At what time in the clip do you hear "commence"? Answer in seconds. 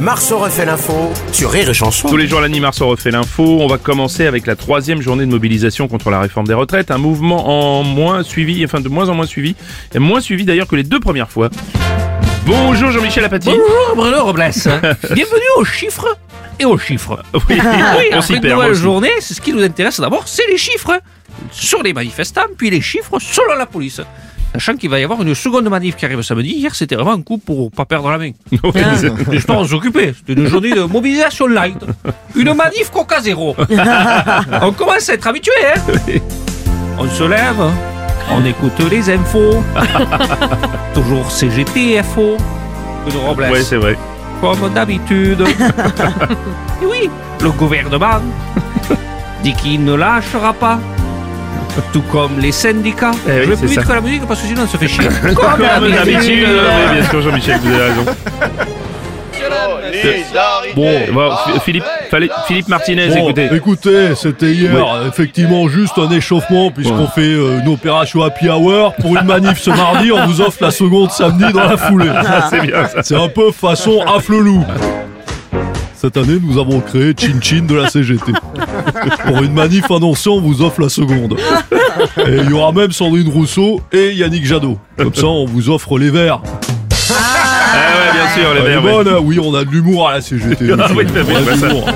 34.72-35.08